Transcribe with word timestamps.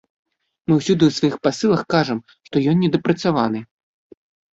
Мы 0.69 0.77
ўсюды 0.77 1.03
ў 1.07 1.11
сваіх 1.17 1.35
пасылах 1.47 1.83
кажам, 1.95 2.21
што 2.47 2.55
ён 2.71 2.79
недапрацаваны. 2.85 3.59